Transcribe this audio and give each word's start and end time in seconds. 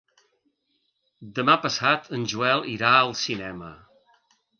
Demà 1.39 1.57
passat 1.65 2.09
en 2.19 2.23
Joel 2.31 2.65
irà 2.77 2.95
al 3.03 3.13
cinema. 3.25 3.71